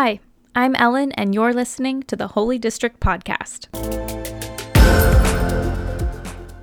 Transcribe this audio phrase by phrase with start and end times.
[0.00, 0.20] Hi,
[0.54, 3.66] I'm Ellen, and you're listening to the Holy District Podcast.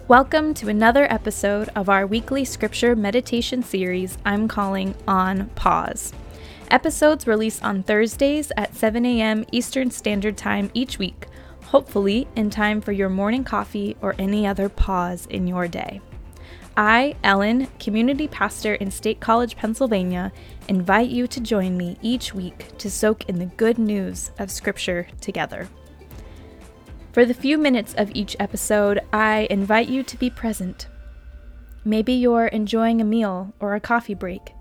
[0.07, 6.13] Welcome to another episode of our weekly scripture meditation series I'm calling On Pause.
[6.71, 9.43] Episodes released on Thursdays at 7 a.m.
[9.51, 11.27] Eastern Standard Time each week,
[11.65, 15.99] hopefully in time for your morning coffee or any other pause in your day.
[16.77, 20.31] I, Ellen, community pastor in State College, Pennsylvania,
[20.67, 25.07] invite you to join me each week to soak in the good news of Scripture
[25.21, 25.69] together.
[27.13, 30.87] For the few minutes of each episode, I invite you to be present.
[31.85, 34.53] Maybe you're enjoying a meal or a coffee break.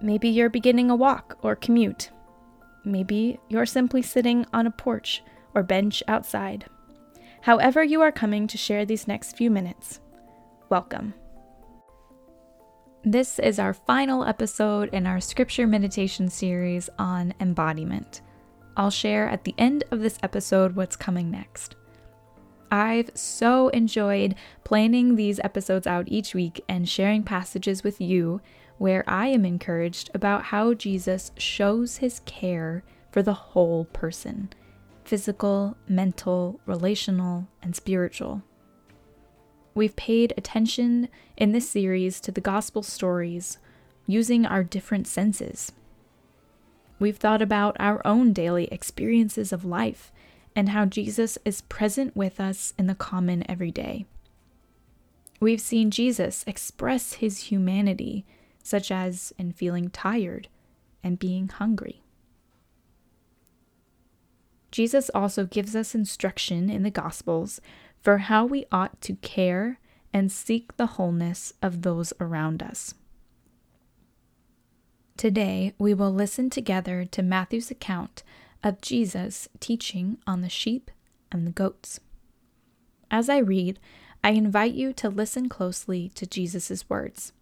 [0.00, 2.10] Maybe you're beginning a walk or commute.
[2.84, 6.66] Maybe you're simply sitting on a porch or bench outside.
[7.40, 9.98] However, you are coming to share these next few minutes,
[10.68, 11.14] welcome.
[13.04, 18.20] This is our final episode in our scripture meditation series on embodiment.
[18.76, 21.76] I'll share at the end of this episode what's coming next.
[22.70, 24.34] I've so enjoyed
[24.64, 28.42] planning these episodes out each week and sharing passages with you
[28.76, 34.50] where I am encouraged about how Jesus shows his care for the whole person
[35.06, 38.42] physical, mental, relational, and spiritual.
[39.74, 43.58] We've paid attention in this series to the gospel stories
[44.06, 45.72] using our different senses.
[46.98, 50.12] We've thought about our own daily experiences of life
[50.56, 54.06] and how Jesus is present with us in the common everyday.
[55.38, 58.26] We've seen Jesus express his humanity,
[58.62, 60.48] such as in feeling tired
[61.02, 62.02] and being hungry.
[64.70, 67.60] Jesus also gives us instruction in the Gospels
[68.00, 69.78] for how we ought to care
[70.12, 72.94] and seek the wholeness of those around us.
[75.16, 78.22] Today, we will listen together to Matthew's account
[78.62, 80.90] of Jesus teaching on the sheep
[81.30, 82.00] and the goats.
[83.10, 83.78] As I read,
[84.22, 87.32] I invite you to listen closely to Jesus' words.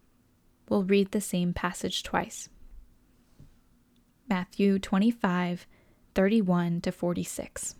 [0.67, 2.49] We'll read the same passage twice.
[4.29, 5.65] Matthew 25,
[6.13, 7.75] 31 to 46.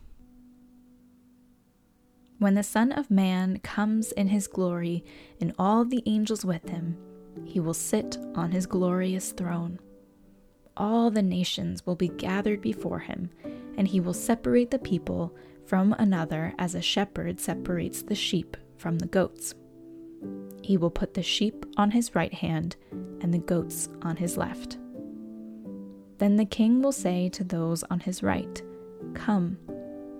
[2.39, 5.03] When the Son of Man comes in his glory
[5.41, 6.97] and all the angels with him,
[7.43, 9.77] he will sit on his glorious throne.
[10.77, 13.29] All the nations will be gathered before him,
[13.77, 15.35] and he will separate the people
[15.65, 19.53] from another as a shepherd separates the sheep from the goats.
[20.63, 22.77] He will put the sheep on his right hand
[23.21, 24.77] and the goats on his left.
[26.19, 28.61] Then the king will say to those on his right,
[29.13, 29.57] Come,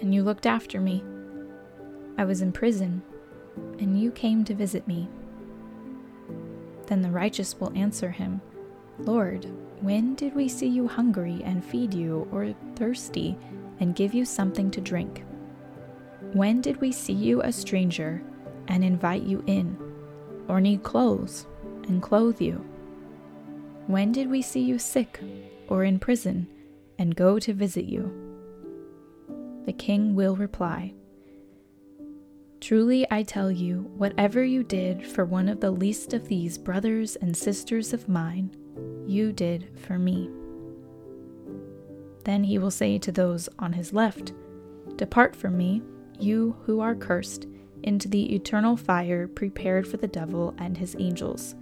[0.00, 1.02] and you looked after me.
[2.18, 3.02] I was in prison,
[3.78, 5.08] and you came to visit me.
[6.86, 8.40] Then the righteous will answer him,
[8.98, 9.46] Lord,
[9.80, 13.36] when did we see you hungry and feed you, or thirsty
[13.80, 15.24] and give you something to drink?
[16.32, 18.22] When did we see you a stranger
[18.68, 19.76] and invite you in,
[20.48, 21.46] or need clothes
[21.88, 22.64] and clothe you?
[23.86, 25.20] When did we see you sick
[25.68, 26.48] or in prison
[26.98, 28.25] and go to visit you?
[29.66, 30.94] The king will reply
[32.58, 37.14] Truly I tell you, whatever you did for one of the least of these brothers
[37.16, 38.50] and sisters of mine,
[39.06, 40.30] you did for me.
[42.24, 44.32] Then he will say to those on his left,
[44.96, 45.82] Depart from me,
[46.18, 47.46] you who are cursed,
[47.82, 51.54] into the eternal fire prepared for the devil and his angels.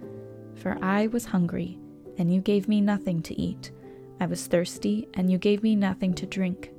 [0.55, 1.77] For I was hungry,
[2.17, 3.69] and you gave me nothing to eat.
[4.19, 6.71] I was thirsty, and you gave me nothing to drink.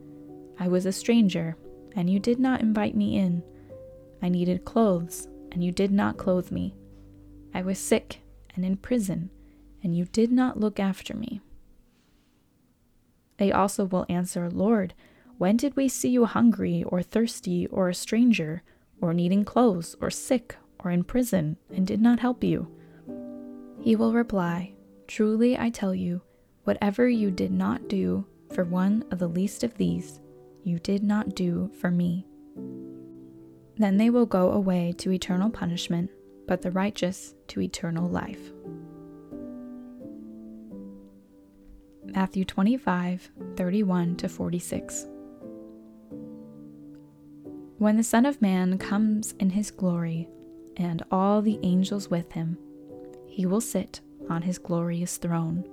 [0.58, 1.56] I was a stranger,
[1.94, 3.42] and you did not invite me in.
[4.22, 6.74] I needed clothes, and you did not clothe me.
[7.54, 8.20] I was sick
[8.54, 9.30] and in prison,
[9.82, 11.40] and you did not look after me.
[13.38, 14.94] They also will answer, Lord,
[15.38, 18.62] when did we see you hungry, or thirsty, or a stranger,
[19.00, 22.68] or needing clothes, or sick, or in prison, and did not help you?
[23.80, 24.72] He will reply,
[25.06, 26.22] Truly I tell you,
[26.64, 30.20] whatever you did not do for one of the least of these,
[30.66, 32.26] you did not do for me.
[33.76, 36.10] Then they will go away to eternal punishment,
[36.48, 38.50] but the righteous to eternal life.
[42.04, 45.06] Matthew 25, 31 to 46.
[47.78, 50.28] When the Son of Man comes in his glory,
[50.76, 52.58] and all the angels with him,
[53.26, 55.64] he will sit on his glorious throne.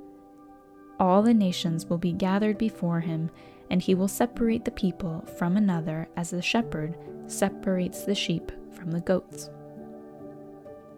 [1.04, 3.30] All the nations will be gathered before him,
[3.70, 6.96] and he will separate the people from another as the shepherd
[7.28, 9.50] separates the sheep from the goats.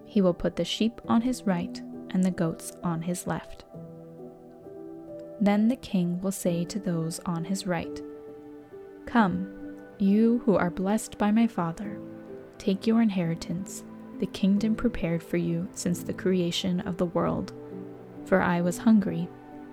[0.05, 1.81] He will put the sheep on his right
[2.11, 3.65] and the goats on his left.
[5.41, 7.99] Then the king will say to those on his right,
[9.07, 11.99] Come, you who are blessed by my Father,
[12.59, 13.83] take your inheritance,
[14.19, 17.53] the kingdom prepared for you since the creation of the world.
[18.25, 19.27] For I was hungry,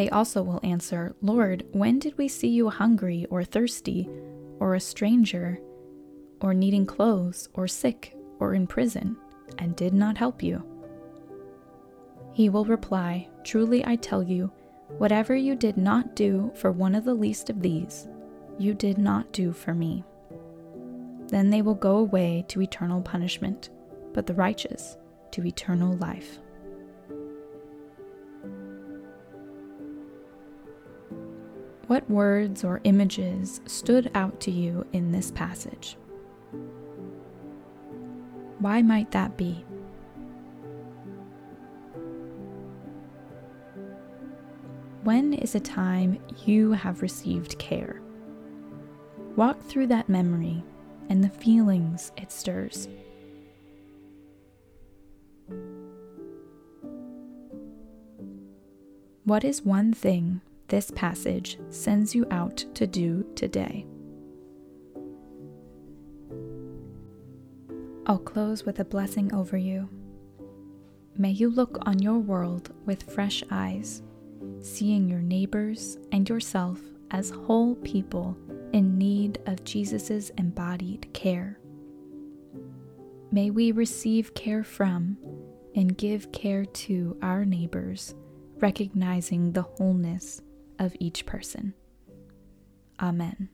[0.00, 4.08] They also will answer, Lord, when did we see you hungry or thirsty,
[4.58, 5.60] or a stranger,
[6.40, 9.18] or needing clothes, or sick, or in prison,
[9.58, 10.64] and did not help you?
[12.32, 14.50] He will reply, Truly I tell you,
[14.96, 18.08] Whatever you did not do for one of the least of these,
[18.58, 20.02] you did not do for me.
[21.26, 23.68] Then they will go away to eternal punishment,
[24.14, 24.96] but the righteous
[25.32, 26.38] to eternal life.
[31.90, 35.96] What words or images stood out to you in this passage?
[38.60, 39.64] Why might that be?
[45.02, 48.00] When is a time you have received care?
[49.34, 50.62] Walk through that memory
[51.08, 52.88] and the feelings it stirs.
[59.24, 63.84] What is one thing this passage sends you out to do today?
[68.06, 69.88] I'll close with a blessing over you.
[71.18, 74.02] May you look on your world with fresh eyes
[74.60, 76.80] seeing your neighbors and yourself
[77.10, 78.36] as whole people
[78.72, 81.58] in need of Jesus' embodied care.
[83.32, 85.16] May we receive care from
[85.74, 88.14] and give care to our neighbors,
[88.58, 90.42] recognizing the wholeness
[90.80, 91.74] of each person.
[92.98, 93.50] Amen.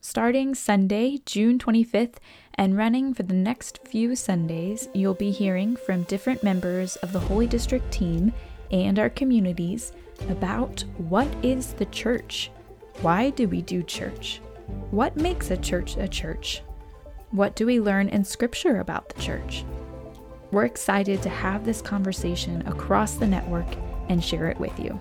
[0.00, 2.16] Starting Sunday, June 25th,
[2.54, 7.20] and running for the next few Sundays, you'll be hearing from different members of the
[7.20, 8.32] Holy District team
[8.70, 9.92] and our communities
[10.28, 12.50] about what is the church?
[13.00, 14.40] Why do we do church?
[14.90, 16.62] What makes a church a church?
[17.30, 19.64] What do we learn in Scripture about the church?
[20.52, 23.66] We're excited to have this conversation across the network
[24.08, 25.00] and share it with you.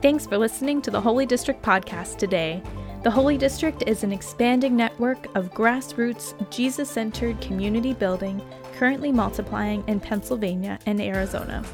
[0.00, 2.62] Thanks for listening to the Holy District podcast today.
[3.02, 8.40] The Holy District is an expanding network of grassroots, Jesus centered community building
[8.78, 11.64] currently multiplying in Pennsylvania and Arizona.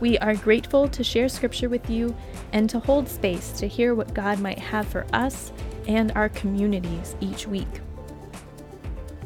[0.00, 2.16] We are grateful to share scripture with you
[2.52, 5.52] and to hold space to hear what God might have for us
[5.86, 7.68] and our communities each week.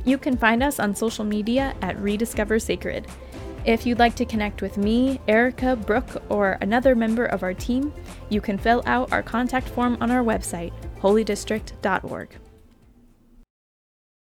[0.05, 3.07] You can find us on social media at Rediscover Sacred.
[3.65, 7.93] If you'd like to connect with me, Erica, Brooke, or another member of our team,
[8.29, 12.31] you can fill out our contact form on our website, holydistrict.org.